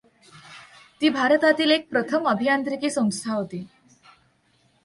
ती 1.01 1.09
भारतातील 1.09 1.71
एक 1.71 1.87
प्रथम 1.89 2.29
अभियांत्रीकी 2.29 2.89
संस्था 2.89 3.33
होती. 3.33 3.65